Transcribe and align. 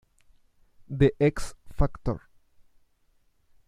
The 0.89 1.13
X 1.19 1.53
Factor 1.71 2.21